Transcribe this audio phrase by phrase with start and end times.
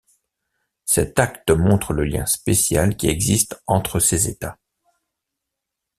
[0.83, 4.57] Cet acte montre le lien spécial qui existe entre ces États.